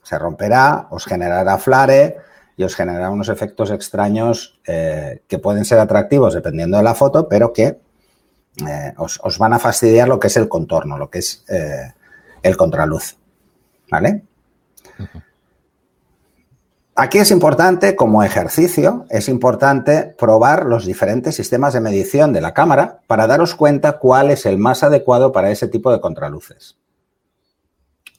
Se 0.03 0.19
romperá, 0.19 0.89
os 0.89 1.05
generará 1.05 1.59
flare 1.59 2.30
y 2.61 2.63
os 2.63 2.77
generará 2.77 3.09
unos 3.09 3.31
efectos 3.31 3.71
extraños 3.71 4.61
eh, 4.67 5.23
que 5.29 5.39
pueden 5.39 5.65
ser 5.65 5.79
atractivos 5.79 6.35
dependiendo 6.35 6.77
de 6.77 6.83
la 6.83 6.95
foto, 6.95 7.27
pero 7.27 7.55
que 7.55 7.81
eh, 8.69 8.93
os, 8.99 9.39
van 9.39 9.55
a 9.55 9.59
fastidiar 9.59 10.09
lo 10.09 10.21
que 10.21 10.27
es 10.27 10.37
el 10.37 10.47
contorno, 10.47 10.99
lo 10.99 11.09
que 11.09 11.21
es 11.21 11.43
eh, 11.49 11.95
el 12.43 12.59
contraluz. 12.59 13.17
¿Vale? 13.91 14.25
Aquí 16.97 17.17
es 17.17 17.31
importante, 17.31 17.97
como 17.97 18.23
ejercicio, 18.23 19.07
es 19.09 19.31
importante 19.31 20.15
probar 20.19 20.67
los 20.67 20.85
diferentes 20.85 21.37
sistemas 21.37 21.73
de 21.73 21.81
medición 21.81 22.35
de 22.35 22.43
la 22.43 22.53
cámara 22.53 23.01
para 23.07 23.27
daros 23.27 23.55
cuenta 23.55 23.99
cuál 23.99 24.31
es 24.31 24.45
el 24.45 24.59
más 24.59 24.83
adecuado 24.83 25.33
para 25.33 25.51
ese 25.51 25.67
tipo 25.67 25.91
de 25.91 26.03
contraluces. 26.03 26.77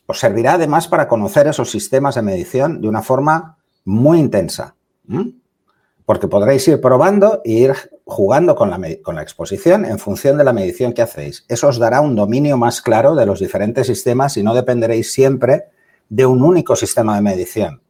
Os 0.07 0.19
servirá 0.19 0.53
además 0.53 0.88
para 0.88 1.07
conocer 1.07 1.45
esos 1.45 1.69
sistemas 1.69 2.15
de 2.15 2.24
medición 2.24 2.81
de 2.81 2.88
una 2.88 3.03
forma 3.03 3.60
muy 3.86 4.20
intensa, 4.20 4.76
porque 6.06 6.28
podréis 6.28 6.68
ir 6.68 6.80
probando 6.80 7.42
e 7.44 7.52
ir 7.52 7.74
jugando 8.06 8.56
con 8.56 8.70
la, 8.70 8.80
con 9.02 9.16
la 9.16 9.22
exposición 9.22 9.86
en 9.86 10.00
función 10.00 10.38
de 10.38 10.44
la 10.44 10.54
medición 10.54 10.94
que 10.94 11.02
hacéis. 11.02 11.46
Eso 11.48 11.68
os 11.68 11.80
dará 11.80 12.02
un 12.02 12.16
dominio 12.16 12.58
más 12.58 12.82
claro 12.82 13.16
de 13.16 13.26
los 13.26 13.40
diferentes 13.40 13.88
sistemas 13.88 14.38
y 14.38 14.44
no 14.44 14.54
dependeréis 14.54 15.12
siempre 15.12 15.66
de 16.10 16.26
un 16.26 16.44
único 16.44 16.76
sistema 16.76 17.16
de 17.16 17.22
medición. 17.22 17.82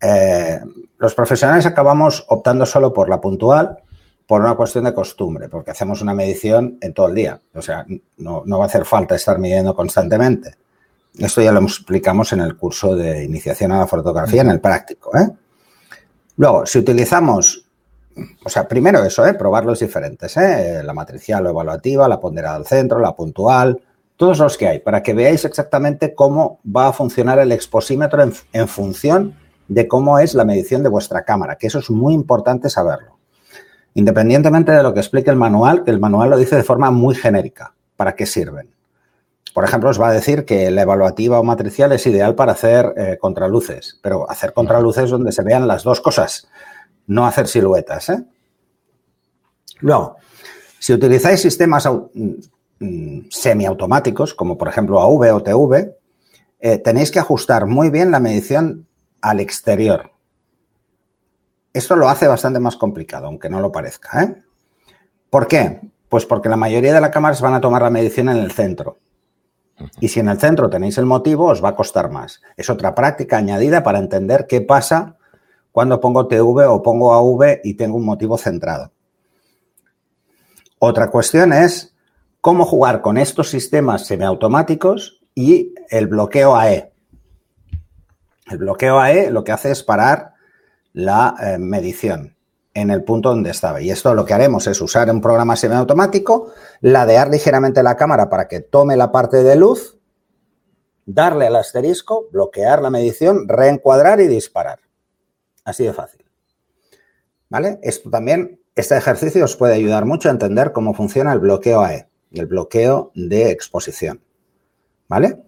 Eh, 0.00 0.60
los 0.98 1.14
profesionales 1.14 1.66
acabamos 1.66 2.24
optando 2.28 2.66
solo 2.66 2.92
por 2.92 3.08
la 3.08 3.20
puntual 3.20 3.78
por 4.26 4.40
una 4.40 4.56
cuestión 4.56 4.84
de 4.84 4.94
costumbre, 4.94 5.48
porque 5.48 5.70
hacemos 5.70 6.02
una 6.02 6.14
medición 6.14 6.78
en 6.80 6.92
todo 6.92 7.08
el 7.08 7.14
día. 7.14 7.40
O 7.54 7.62
sea, 7.62 7.86
no, 8.16 8.44
va 8.44 8.64
a 8.64 8.66
hacer 8.66 8.84
falta 8.84 9.14
estar 9.14 9.38
midiendo 9.38 9.74
constantemente. 9.74 10.56
Esto 11.18 11.40
ya 11.40 11.52
lo 11.52 11.60
explicamos 11.60 12.32
en 12.32 12.40
el 12.40 12.56
curso 12.56 12.94
de 12.94 13.24
iniciación 13.24 13.72
a 13.72 13.80
la 13.80 13.86
fotografía, 13.86 14.42
en 14.42 14.50
el 14.50 14.60
práctico. 14.60 15.16
¿eh? 15.16 15.28
Luego, 16.36 16.66
si 16.66 16.78
utilizamos, 16.78 17.64
o 18.44 18.48
sea, 18.48 18.68
primero 18.68 19.02
eso, 19.02 19.26
¿eh? 19.26 19.34
probar 19.34 19.64
los 19.64 19.80
diferentes, 19.80 20.36
¿eh? 20.36 20.82
la 20.84 20.92
matricial 20.92 21.46
o 21.46 21.50
evaluativa, 21.50 22.08
la 22.08 22.20
ponderada 22.20 22.56
al 22.56 22.66
centro, 22.66 22.98
la 22.98 23.16
puntual, 23.16 23.80
todos 24.16 24.38
los 24.38 24.56
que 24.56 24.68
hay, 24.68 24.78
para 24.80 25.02
que 25.02 25.14
veáis 25.14 25.44
exactamente 25.44 26.14
cómo 26.14 26.60
va 26.64 26.88
a 26.88 26.92
funcionar 26.92 27.38
el 27.38 27.52
exposímetro 27.52 28.22
en 28.52 28.68
función 28.68 29.34
de 29.68 29.88
cómo 29.88 30.18
es 30.18 30.34
la 30.34 30.44
medición 30.44 30.82
de 30.82 30.88
vuestra 30.88 31.24
cámara, 31.24 31.56
que 31.56 31.66
eso 31.66 31.80
es 31.80 31.90
muy 31.90 32.14
importante 32.14 32.70
saberlo. 32.70 33.18
Independientemente 33.94 34.72
de 34.72 34.82
lo 34.82 34.92
que 34.92 35.00
explique 35.00 35.30
el 35.30 35.36
manual, 35.36 35.82
que 35.82 35.90
el 35.90 35.98
manual 35.98 36.30
lo 36.30 36.36
dice 36.36 36.56
de 36.56 36.62
forma 36.62 36.90
muy 36.90 37.14
genérica, 37.14 37.74
para 37.96 38.14
qué 38.14 38.26
sirven. 38.26 38.75
Por 39.56 39.64
ejemplo, 39.64 39.88
os 39.88 39.98
va 39.98 40.10
a 40.10 40.12
decir 40.12 40.44
que 40.44 40.70
la 40.70 40.82
evaluativa 40.82 41.40
o 41.40 41.42
matricial 41.42 41.90
es 41.92 42.06
ideal 42.06 42.34
para 42.34 42.52
hacer 42.52 42.92
eh, 42.94 43.16
contraluces, 43.18 43.98
pero 44.02 44.30
hacer 44.30 44.52
contraluces 44.52 45.08
donde 45.08 45.32
se 45.32 45.42
vean 45.42 45.66
las 45.66 45.82
dos 45.82 46.02
cosas, 46.02 46.46
no 47.06 47.26
hacer 47.26 47.48
siluetas. 47.48 48.10
¿eh? 48.10 48.22
Luego, 49.80 50.18
si 50.78 50.92
utilizáis 50.92 51.40
sistemas 51.40 51.88
mm, 51.88 52.32
mm, 52.80 53.28
semiautomáticos, 53.30 54.34
como 54.34 54.58
por 54.58 54.68
ejemplo 54.68 55.00
AV 55.00 55.34
o 55.34 55.42
TV, 55.42 55.96
eh, 56.60 56.76
tenéis 56.76 57.10
que 57.10 57.20
ajustar 57.20 57.64
muy 57.64 57.88
bien 57.88 58.10
la 58.10 58.20
medición 58.20 58.86
al 59.22 59.40
exterior. 59.40 60.10
Esto 61.72 61.96
lo 61.96 62.10
hace 62.10 62.26
bastante 62.26 62.60
más 62.60 62.76
complicado, 62.76 63.24
aunque 63.24 63.48
no 63.48 63.62
lo 63.62 63.72
parezca. 63.72 64.22
¿eh? 64.22 64.42
¿Por 65.30 65.46
qué? 65.46 65.80
Pues 66.10 66.26
porque 66.26 66.50
la 66.50 66.56
mayoría 66.58 66.92
de 66.92 67.00
las 67.00 67.10
cámaras 67.10 67.40
van 67.40 67.54
a 67.54 67.60
tomar 67.62 67.80
la 67.80 67.88
medición 67.88 68.28
en 68.28 68.36
el 68.36 68.52
centro. 68.52 68.98
Y 70.00 70.08
si 70.08 70.20
en 70.20 70.28
el 70.28 70.38
centro 70.38 70.70
tenéis 70.70 70.98
el 70.98 71.06
motivo, 71.06 71.46
os 71.46 71.62
va 71.62 71.70
a 71.70 71.76
costar 71.76 72.10
más. 72.10 72.40
Es 72.56 72.70
otra 72.70 72.94
práctica 72.94 73.36
añadida 73.36 73.82
para 73.82 73.98
entender 73.98 74.46
qué 74.46 74.60
pasa 74.60 75.16
cuando 75.72 76.00
pongo 76.00 76.26
TV 76.26 76.64
o 76.66 76.82
pongo 76.82 77.12
AV 77.12 77.60
y 77.64 77.74
tengo 77.74 77.96
un 77.96 78.04
motivo 78.04 78.38
centrado. 78.38 78.92
Otra 80.78 81.10
cuestión 81.10 81.52
es 81.52 81.94
cómo 82.40 82.64
jugar 82.64 83.02
con 83.02 83.18
estos 83.18 83.50
sistemas 83.50 84.06
semiautomáticos 84.06 85.20
y 85.34 85.74
el 85.90 86.06
bloqueo 86.06 86.56
AE. 86.56 86.92
El 88.50 88.58
bloqueo 88.58 89.00
AE 89.00 89.30
lo 89.30 89.44
que 89.44 89.52
hace 89.52 89.70
es 89.70 89.82
parar 89.82 90.34
la 90.92 91.34
eh, 91.40 91.58
medición 91.58 92.35
en 92.76 92.90
el 92.90 93.02
punto 93.04 93.30
donde 93.30 93.50
estaba. 93.50 93.80
Y 93.80 93.90
esto 93.90 94.14
lo 94.14 94.26
que 94.26 94.34
haremos 94.34 94.66
es 94.66 94.82
usar 94.82 95.10
un 95.10 95.22
programa 95.22 95.56
semiautomático, 95.56 96.52
ladear 96.82 97.30
ligeramente 97.30 97.82
la 97.82 97.96
cámara 97.96 98.28
para 98.28 98.48
que 98.48 98.60
tome 98.60 98.98
la 98.98 99.10
parte 99.10 99.42
de 99.42 99.56
luz, 99.56 99.98
darle 101.06 101.46
al 101.46 101.56
asterisco, 101.56 102.28
bloquear 102.30 102.82
la 102.82 102.90
medición, 102.90 103.48
reencuadrar 103.48 104.20
y 104.20 104.26
disparar. 104.26 104.80
Así 105.64 105.84
de 105.84 105.94
fácil. 105.94 106.26
¿Vale? 107.48 107.78
Esto 107.82 108.10
también, 108.10 108.60
este 108.74 108.94
ejercicio 108.94 109.46
os 109.46 109.56
puede 109.56 109.74
ayudar 109.74 110.04
mucho 110.04 110.28
a 110.28 110.32
entender 110.32 110.72
cómo 110.72 110.92
funciona 110.92 111.32
el 111.32 111.38
bloqueo 111.38 111.80
AE, 111.80 112.10
el 112.32 112.44
bloqueo 112.44 113.10
de 113.14 113.50
exposición. 113.50 114.20
¿Vale? 115.08 115.42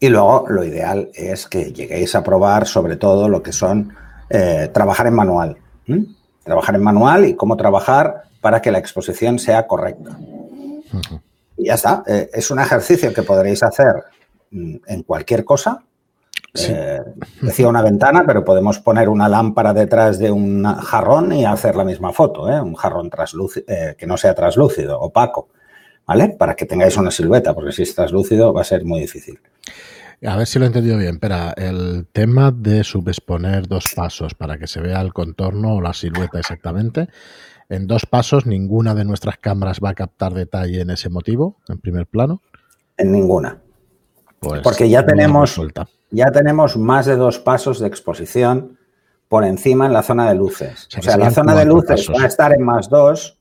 Y 0.00 0.08
luego 0.08 0.46
lo 0.48 0.64
ideal 0.64 1.12
es 1.14 1.46
que 1.46 1.72
lleguéis 1.72 2.16
a 2.16 2.24
probar 2.24 2.66
sobre 2.66 2.96
todo 2.96 3.28
lo 3.28 3.44
que 3.44 3.52
son 3.52 3.94
eh, 4.28 4.70
trabajar 4.72 5.06
en 5.06 5.14
manual. 5.14 5.56
Trabajar 6.42 6.74
en 6.74 6.82
manual 6.82 7.26
y 7.26 7.34
cómo 7.34 7.56
trabajar 7.56 8.22
para 8.40 8.60
que 8.60 8.70
la 8.70 8.78
exposición 8.78 9.38
sea 9.38 9.66
correcta. 9.66 10.18
Y 11.56 11.66
ya 11.66 11.74
está. 11.74 12.02
Eh, 12.06 12.30
es 12.32 12.50
un 12.50 12.60
ejercicio 12.60 13.12
que 13.12 13.22
podréis 13.22 13.62
hacer 13.62 14.04
mm, 14.50 14.76
en 14.86 15.02
cualquier 15.02 15.44
cosa. 15.44 15.82
Eh, 16.58 17.00
decía 17.42 17.68
una 17.68 17.82
ventana, 17.82 18.24
pero 18.26 18.44
podemos 18.44 18.78
poner 18.78 19.08
una 19.08 19.28
lámpara 19.28 19.74
detrás 19.74 20.18
de 20.18 20.30
un 20.30 20.64
jarrón 20.64 21.32
y 21.32 21.44
hacer 21.44 21.76
la 21.76 21.84
misma 21.84 22.12
foto, 22.12 22.44
un 22.44 22.74
jarrón 22.74 23.10
que 23.10 24.06
no 24.06 24.16
sea 24.16 24.34
translúcido, 24.34 24.98
opaco, 24.98 25.48
¿vale? 26.06 26.30
Para 26.30 26.54
que 26.54 26.64
tengáis 26.64 26.96
una 26.96 27.10
silueta, 27.10 27.54
porque 27.54 27.72
si 27.72 27.82
es 27.82 27.94
translúcido 27.94 28.54
va 28.54 28.62
a 28.62 28.64
ser 28.64 28.84
muy 28.84 29.00
difícil. 29.00 29.38
A 30.24 30.36
ver 30.36 30.46
si 30.46 30.58
lo 30.58 30.64
he 30.64 30.68
entendido 30.68 30.96
bien. 30.96 31.14
Espera, 31.14 31.52
el 31.56 32.06
tema 32.12 32.50
de 32.50 32.84
subexponer 32.84 33.68
dos 33.68 33.92
pasos 33.94 34.34
para 34.34 34.58
que 34.58 34.66
se 34.66 34.80
vea 34.80 35.00
el 35.00 35.12
contorno 35.12 35.74
o 35.74 35.80
la 35.80 35.92
silueta 35.92 36.38
exactamente. 36.38 37.08
En 37.68 37.86
dos 37.86 38.06
pasos, 38.06 38.46
ninguna 38.46 38.94
de 38.94 39.04
nuestras 39.04 39.36
cámaras 39.38 39.80
va 39.84 39.90
a 39.90 39.94
captar 39.94 40.32
detalle 40.32 40.80
en 40.80 40.90
ese 40.90 41.10
motivo, 41.10 41.56
en 41.68 41.78
primer 41.78 42.06
plano. 42.06 42.40
En 42.96 43.12
ninguna. 43.12 43.60
Pues 44.40 44.62
Porque 44.62 44.88
ya 44.88 45.04
tenemos, 45.04 45.60
ya 46.10 46.30
tenemos 46.30 46.76
más 46.76 47.06
de 47.06 47.16
dos 47.16 47.38
pasos 47.38 47.80
de 47.80 47.88
exposición 47.88 48.78
por 49.28 49.44
encima 49.44 49.86
en 49.86 49.92
la 49.92 50.02
zona 50.02 50.28
de 50.28 50.36
luces. 50.36 50.88
O 50.96 51.02
sea, 51.02 51.16
la 51.16 51.30
zona 51.30 51.54
de 51.54 51.64
luces 51.64 52.08
va 52.08 52.22
a 52.22 52.26
estar 52.26 52.52
en 52.52 52.62
más 52.62 52.88
dos, 52.88 53.38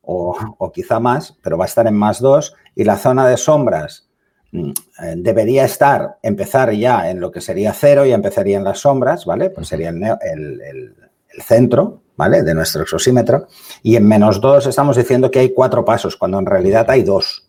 o, 0.00 0.36
o, 0.58 0.72
quizá 0.72 0.98
más, 0.98 1.36
pero 1.42 1.58
va 1.58 1.64
a 1.64 1.68
estar 1.68 1.86
en 1.86 1.94
más 1.94 2.20
dos, 2.20 2.54
y 2.74 2.84
la 2.84 2.96
zona 2.96 3.28
de 3.28 3.36
sombras 3.36 4.08
debería 4.52 5.64
estar, 5.64 6.18
empezar 6.22 6.72
ya 6.72 7.10
en 7.10 7.20
lo 7.20 7.30
que 7.30 7.40
sería 7.40 7.72
cero 7.72 8.04
y 8.04 8.12
empezaría 8.12 8.58
en 8.58 8.64
las 8.64 8.80
sombras, 8.80 9.24
¿vale? 9.24 9.50
Pues 9.50 9.68
sería 9.68 9.88
el, 9.88 10.94
centro, 11.40 12.02
¿vale? 12.16 12.42
De 12.42 12.54
nuestro 12.54 12.82
exosímetro. 12.82 13.46
Y 13.82 13.96
en 13.96 14.06
menos 14.06 14.40
dos 14.40 14.66
estamos 14.66 14.96
diciendo 14.96 15.30
que 15.30 15.38
hay 15.38 15.54
cuatro 15.54 15.84
pasos, 15.84 16.16
cuando 16.16 16.38
en 16.38 16.46
realidad 16.46 16.90
hay 16.90 17.02
dos. 17.02 17.48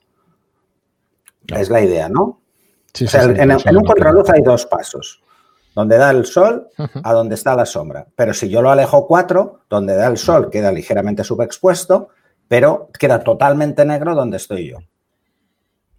Es 1.48 1.70
la 1.70 1.82
idea, 1.82 2.08
¿no? 2.08 2.40
Sí, 2.94 3.06
en, 3.12 3.52
un 3.52 3.84
contraluz 3.84 4.30
hay 4.30 4.42
dos 4.42 4.66
pasos. 4.66 5.22
Donde 5.76 5.98
da 5.98 6.12
el 6.12 6.26
sol 6.26 6.70
a 7.04 7.14
donde 7.14 7.36
está 7.36 7.56
la 7.56 7.66
sombra. 7.66 8.08
Pero 8.16 8.34
si 8.34 8.48
yo 8.48 8.62
lo 8.62 8.70
alejo 8.72 9.08
cuatro, 9.08 9.62
donde 9.70 9.96
da 9.96 10.08
el 10.08 10.18
sol 10.18 10.50
queda 10.50 10.72
ligeramente 10.72 11.24
subexpuesto, 11.24 12.10
pero 12.48 12.90
queda 12.98 13.24
totalmente 13.24 13.84
negro 13.84 14.16
donde 14.16 14.38
estoy 14.38 14.70
yo. 14.70 14.78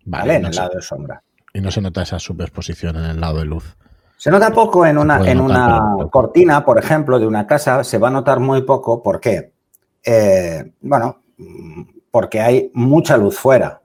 Vale, 0.05 0.37
en 0.37 0.47
el 0.47 0.55
lado 0.55 0.71
de 0.75 0.83
sombra. 0.83 1.23
Y 1.53 1.61
no 1.61 1.71
se 1.71 1.81
nota 1.81 2.03
esa 2.03 2.19
superposición 2.19 2.97
en 2.97 3.05
el 3.05 3.21
lado 3.21 3.39
de 3.39 3.45
luz. 3.45 3.77
Se 4.17 4.31
nota 4.31 4.51
poco 4.51 4.87
en 4.87 4.99
una, 4.99 5.29
en 5.29 5.41
una 5.41 5.97
cortina, 6.11 6.65
por 6.65 6.79
ejemplo, 6.79 7.19
de 7.19 7.27
una 7.27 7.47
casa, 7.47 7.85
se 7.85 7.99
va 7.99 8.09
a 8.09 8.11
notar 8.11 8.41
muy 8.41 8.63
poco. 8.63 9.03
¿Por 9.03 9.21
qué? 9.21 9.53
Eh, 10.03 10.73
bueno, 10.81 11.23
porque 12.11 12.41
hay 12.41 12.71
mucha 12.75 13.17
luz 13.17 13.39
fuera. 13.39 13.83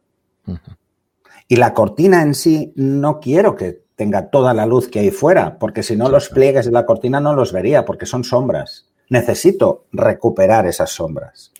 Y 1.47 1.55
la 1.55 1.73
cortina 1.73 2.21
en 2.21 2.33
sí 2.35 2.73
no 2.75 3.19
quiero 3.19 3.55
que 3.55 3.83
tenga 3.95 4.29
toda 4.29 4.53
la 4.53 4.65
luz 4.65 4.87
que 4.87 4.99
hay 4.99 5.11
fuera, 5.11 5.57
porque 5.59 5.83
si 5.83 5.95
no 5.95 6.09
los 6.09 6.29
pliegues 6.29 6.65
de 6.65 6.71
la 6.71 6.85
cortina 6.85 7.19
no 7.19 7.33
los 7.33 7.51
vería, 7.51 7.85
porque 7.85 8.05
son 8.05 8.23
sombras. 8.23 8.87
Necesito 9.09 9.85
recuperar 9.91 10.67
esas 10.67 10.91
sombras. 10.91 11.51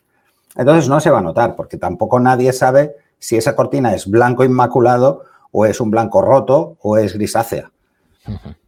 Entonces 0.56 0.88
no 0.88 1.00
se 1.00 1.10
va 1.10 1.20
a 1.20 1.24
notar, 1.24 1.56
porque 1.56 1.78
tampoco 1.78 2.20
nadie 2.20 2.54
sabe 2.54 2.96
si 3.20 3.38
esa 3.38 3.56
cortina 3.56 3.94
es 3.94 4.10
blanco 4.10 4.44
inmaculado 4.44 5.24
o 5.52 5.66
es 5.66 5.80
un 5.82 5.92
blanco 5.92 6.22
roto 6.22 6.78
o 6.82 6.98
es 6.98 7.14
grisácea. 7.14 7.72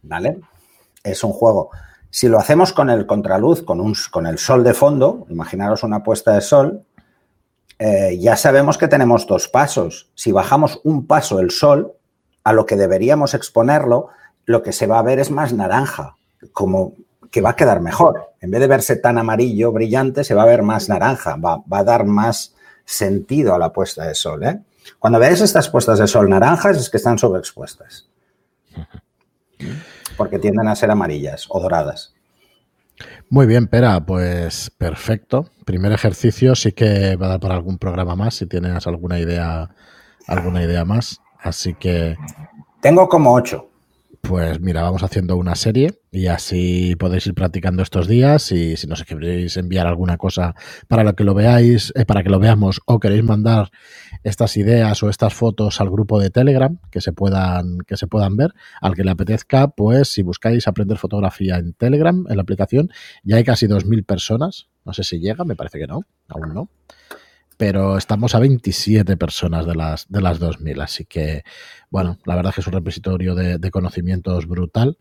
¿Vale? 0.02 0.40
Es 1.02 1.24
un 1.24 1.32
juego. 1.32 1.70
Si 2.10 2.28
lo 2.28 2.38
hacemos 2.38 2.72
con 2.72 2.90
el 2.90 3.06
contraluz, 3.06 3.62
con, 3.62 3.80
un, 3.80 3.94
con 4.10 4.26
el 4.26 4.38
sol 4.38 4.64
de 4.64 4.74
fondo, 4.74 5.26
imaginaros 5.30 5.82
una 5.82 6.02
puesta 6.02 6.32
de 6.32 6.42
sol, 6.42 6.84
eh, 7.78 8.18
ya 8.20 8.36
sabemos 8.36 8.78
que 8.78 8.86
tenemos 8.86 9.26
dos 9.26 9.48
pasos. 9.48 10.10
Si 10.14 10.30
bajamos 10.30 10.80
un 10.84 11.06
paso 11.06 11.40
el 11.40 11.50
sol, 11.50 11.94
a 12.44 12.52
lo 12.52 12.66
que 12.66 12.76
deberíamos 12.76 13.34
exponerlo, 13.34 14.08
lo 14.44 14.62
que 14.62 14.72
se 14.72 14.86
va 14.86 14.98
a 14.98 15.02
ver 15.02 15.18
es 15.20 15.30
más 15.30 15.52
naranja, 15.52 16.16
como 16.52 16.94
que 17.30 17.40
va 17.40 17.50
a 17.50 17.56
quedar 17.56 17.80
mejor. 17.80 18.34
En 18.40 18.50
vez 18.50 18.60
de 18.60 18.66
verse 18.66 18.96
tan 18.96 19.18
amarillo, 19.18 19.72
brillante, 19.72 20.22
se 20.22 20.34
va 20.34 20.42
a 20.42 20.46
ver 20.46 20.62
más 20.62 20.88
naranja, 20.88 21.36
va, 21.36 21.62
a 21.70 21.84
dar 21.84 22.04
más 22.04 22.54
sentido 22.84 23.54
a 23.54 23.58
la 23.58 23.72
puesta 23.72 24.06
de 24.06 24.14
sol. 24.14 24.42
¿eh? 24.44 24.60
Cuando 24.98 25.18
veáis 25.18 25.40
estas 25.40 25.68
puestas 25.68 25.98
de 25.98 26.06
sol 26.06 26.28
naranjas 26.28 26.76
es 26.76 26.90
que 26.90 26.96
están 26.96 27.18
sobreexpuestas. 27.18 28.08
Porque 30.16 30.38
tienden 30.38 30.68
a 30.68 30.76
ser 30.76 30.90
amarillas 30.90 31.46
o 31.48 31.60
doradas. 31.60 32.14
Muy 33.30 33.46
bien, 33.46 33.66
Pera, 33.66 34.04
pues 34.04 34.70
perfecto. 34.70 35.46
Primer 35.64 35.92
ejercicio 35.92 36.54
sí 36.54 36.72
que 36.72 37.16
va 37.16 37.26
a 37.26 37.28
dar 37.30 37.40
para 37.40 37.54
algún 37.54 37.78
programa 37.78 38.14
más, 38.14 38.34
si 38.34 38.46
tienes 38.46 38.86
alguna 38.86 39.18
idea, 39.18 39.70
alguna 40.26 40.62
idea 40.62 40.84
más. 40.84 41.20
Así 41.38 41.74
que. 41.74 42.16
Tengo 42.80 43.08
como 43.08 43.32
ocho. 43.32 43.71
Pues 44.22 44.60
mira, 44.60 44.82
vamos 44.82 45.02
haciendo 45.02 45.36
una 45.36 45.56
serie 45.56 45.98
y 46.12 46.28
así 46.28 46.94
podéis 46.94 47.26
ir 47.26 47.34
practicando 47.34 47.82
estos 47.82 48.06
días 48.06 48.52
y 48.52 48.76
si 48.76 48.86
nos 48.86 49.02
queréis 49.02 49.56
enviar 49.56 49.88
alguna 49.88 50.16
cosa 50.16 50.54
para 50.86 51.02
lo 51.02 51.16
que 51.16 51.24
lo 51.24 51.34
veáis, 51.34 51.92
eh, 51.96 52.04
para 52.04 52.22
que 52.22 52.30
lo 52.30 52.38
veamos 52.38 52.80
o 52.86 53.00
queréis 53.00 53.24
mandar 53.24 53.72
estas 54.22 54.56
ideas 54.56 55.02
o 55.02 55.10
estas 55.10 55.34
fotos 55.34 55.80
al 55.80 55.90
grupo 55.90 56.20
de 56.20 56.30
Telegram 56.30 56.78
que 56.92 57.00
se 57.00 57.12
puedan 57.12 57.78
que 57.80 57.96
se 57.96 58.06
puedan 58.06 58.36
ver, 58.36 58.54
al 58.80 58.94
que 58.94 59.02
le 59.02 59.10
apetezca, 59.10 59.68
pues 59.68 60.08
si 60.08 60.22
buscáis 60.22 60.68
aprender 60.68 60.98
fotografía 60.98 61.56
en 61.56 61.72
Telegram, 61.72 62.24
en 62.28 62.36
la 62.36 62.42
aplicación, 62.42 62.90
ya 63.24 63.36
hay 63.36 63.44
casi 63.44 63.66
2000 63.66 64.04
personas, 64.04 64.68
no 64.84 64.92
sé 64.92 65.02
si 65.02 65.18
llega, 65.18 65.44
me 65.44 65.56
parece 65.56 65.80
que 65.80 65.88
no, 65.88 66.02
aún 66.28 66.54
no 66.54 66.70
pero 67.62 67.96
estamos 67.96 68.34
a 68.34 68.40
27 68.40 69.16
personas 69.16 69.64
de 69.66 69.76
las, 69.76 70.10
de 70.10 70.20
las 70.20 70.40
2000. 70.40 70.80
Así 70.80 71.04
que, 71.04 71.44
bueno, 71.90 72.18
la 72.24 72.34
verdad 72.34 72.50
es 72.50 72.56
que 72.56 72.60
es 72.62 72.66
un 72.66 72.72
repositorio 72.72 73.36
de, 73.36 73.70
conocimientos 73.70 74.48
brutal 74.48 74.98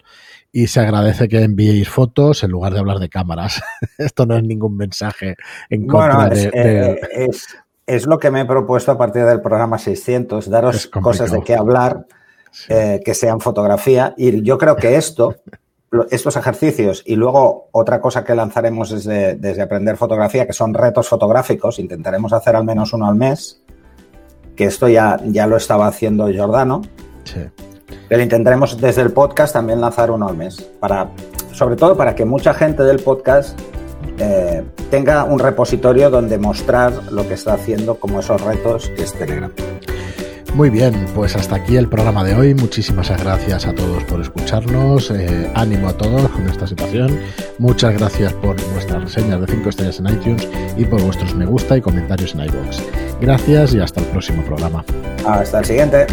y 0.51 0.67
se 0.67 0.79
agradece 0.79 1.27
que 1.27 1.41
enviéis 1.41 1.89
fotos 1.89 2.43
en 2.43 2.51
lugar 2.51 2.73
de 2.73 2.79
hablar 2.79 2.99
de 2.99 3.09
cámaras. 3.09 3.63
Esto 3.97 4.27
no 4.27 4.37
es 4.37 4.43
ningún 4.43 4.77
mensaje 4.77 5.37
en 5.71 5.87
contra 5.87 6.29
de, 6.29 6.51
eh, 6.53 7.29
es, 7.87 8.05
lo 8.05 8.19
que 8.19 8.29
me 8.29 8.41
he 8.41 8.45
propuesto 8.45 8.91
a 8.91 8.97
partir 8.99 9.25
del 9.25 9.41
programa 9.41 9.79
600, 9.79 10.47
daros 10.47 10.85
cosas 10.85 11.31
de 11.31 11.41
qué 11.41 11.55
hablar. 11.55 12.05
Eh, 12.67 12.99
que 13.05 13.13
sean 13.13 13.39
fotografía 13.39 14.13
y 14.17 14.43
yo 14.43 14.57
creo 14.57 14.75
que 14.75 14.97
esto 14.97 15.37
estos 16.09 16.37
ejercicios 16.37 17.03
y 17.05 17.15
luego 17.15 17.67
otra 17.71 17.99
cosa 17.99 18.23
que 18.23 18.33
lanzaremos 18.33 18.91
desde, 18.91 19.35
desde, 19.35 19.61
Aprender 19.61 19.97
Fotografía, 19.97 20.47
que 20.47 20.53
son 20.53 20.73
retos 20.73 21.07
fotográficos, 21.07 21.79
intentaremos 21.79 22.31
hacer 22.33 22.55
al 22.55 22.63
menos 22.63 22.93
uno 22.93 23.07
al 23.07 23.15
mes, 23.15 23.61
que 24.55 24.65
esto 24.65 24.87
ya, 24.87 25.19
ya 25.25 25.47
lo 25.47 25.57
estaba 25.57 25.87
haciendo 25.87 26.27
Giordano. 26.29 26.81
Sí. 27.25 27.41
Pero 28.07 28.23
intentaremos 28.23 28.79
desde 28.79 29.01
el 29.01 29.11
podcast 29.11 29.53
también 29.53 29.81
lanzar 29.81 30.11
uno 30.11 30.27
al 30.27 30.37
mes, 30.37 30.61
para, 30.79 31.11
sobre 31.51 31.75
todo 31.75 31.97
para 31.97 32.15
que 32.15 32.23
mucha 32.23 32.53
gente 32.53 32.83
del 32.83 32.99
podcast 32.99 33.59
eh, 34.17 34.63
tenga 34.89 35.25
un 35.25 35.39
repositorio 35.39 36.09
donde 36.09 36.37
mostrar 36.37 37.11
lo 37.11 37.27
que 37.27 37.33
está 37.33 37.53
haciendo 37.53 37.95
como 37.95 38.19
esos 38.21 38.41
retos 38.41 38.89
que 38.89 39.03
es 39.03 39.13
Telegram. 39.13 39.51
Muy 40.53 40.69
bien, 40.69 41.05
pues 41.15 41.35
hasta 41.35 41.55
aquí 41.55 41.77
el 41.77 41.87
programa 41.87 42.23
de 42.23 42.35
hoy. 42.35 42.53
Muchísimas 42.53 43.09
gracias 43.09 43.65
a 43.65 43.73
todos 43.73 44.03
por 44.03 44.19
escucharnos. 44.19 45.09
Eh, 45.09 45.49
ánimo 45.55 45.87
a 45.87 45.93
todos 45.93 46.29
con 46.29 46.47
esta 46.47 46.67
situación. 46.67 47.17
Muchas 47.57 47.93
gracias 47.93 48.33
por 48.33 48.55
vuestras 48.73 49.01
reseñas 49.01 49.39
de 49.39 49.47
5 49.47 49.69
estrellas 49.69 49.99
en 49.99 50.07
iTunes 50.07 50.47
y 50.77 50.83
por 50.83 51.01
vuestros 51.01 51.33
me 51.35 51.45
gusta 51.45 51.77
y 51.77 51.81
comentarios 51.81 52.35
en 52.35 52.41
iVoox. 52.41 52.81
Gracias 53.21 53.73
y 53.73 53.79
hasta 53.79 54.01
el 54.01 54.07
próximo 54.07 54.43
programa. 54.43 54.83
Hasta 55.25 55.59
el 55.59 55.65
siguiente. 55.65 56.07